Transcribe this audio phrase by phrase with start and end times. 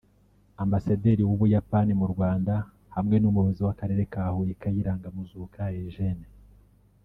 [0.63, 2.53] Ambasaderi w'u Buyapani mu Rwanda
[2.95, 6.25] hamwe n'Umuyobozi w'akarere ka Huye Kayiranga Muzuka Eugene